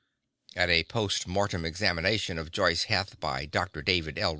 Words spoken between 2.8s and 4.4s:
Heth by Dr. David L.